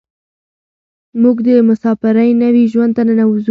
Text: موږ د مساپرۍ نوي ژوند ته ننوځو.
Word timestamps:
موږ 1.21 1.37
د 1.47 1.49
مساپرۍ 1.67 2.29
نوي 2.43 2.63
ژوند 2.71 2.91
ته 2.97 3.01
ننوځو. 3.07 3.49